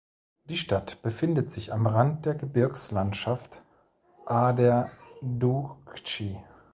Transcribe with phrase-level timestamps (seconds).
[0.45, 3.61] Die Stadt befindet sich am Rand der Gebirgslandschaft
[4.25, 4.89] Ader
[5.21, 6.39] Doutchi.